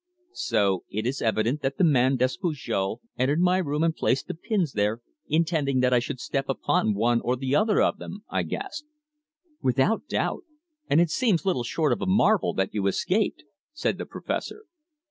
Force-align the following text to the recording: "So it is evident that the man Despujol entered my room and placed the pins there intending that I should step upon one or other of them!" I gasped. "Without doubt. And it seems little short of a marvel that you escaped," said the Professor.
"So 0.33 0.83
it 0.89 1.05
is 1.05 1.21
evident 1.21 1.61
that 1.61 1.77
the 1.77 1.83
man 1.83 2.17
Despujol 2.17 3.01
entered 3.19 3.39
my 3.39 3.59
room 3.59 3.83
and 3.83 3.95
placed 3.95 4.27
the 4.27 4.33
pins 4.33 4.73
there 4.73 4.99
intending 5.27 5.79
that 5.81 5.93
I 5.93 5.99
should 5.99 6.19
step 6.19 6.49
upon 6.49 6.95
one 6.95 7.21
or 7.21 7.37
other 7.55 7.83
of 7.83 7.99
them!" 7.99 8.23
I 8.27 8.41
gasped. 8.41 8.87
"Without 9.61 10.07
doubt. 10.07 10.41
And 10.89 10.99
it 11.01 11.11
seems 11.11 11.45
little 11.45 11.61
short 11.63 11.93
of 11.93 12.01
a 12.01 12.07
marvel 12.07 12.55
that 12.55 12.73
you 12.73 12.87
escaped," 12.87 13.43
said 13.73 13.99
the 13.99 14.07
Professor. 14.07 14.63